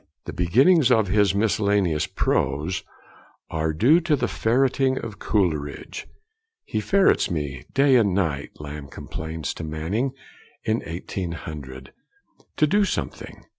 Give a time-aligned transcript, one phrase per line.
[0.25, 2.81] The beginnings of his miscellaneous prose
[3.51, 6.07] are due to the 'ferreting' of Coleridge.
[6.65, 10.13] 'He ferrets me day and night,' Lamb complains to Manning
[10.63, 11.93] in 1800,
[12.57, 13.43] 'to do something.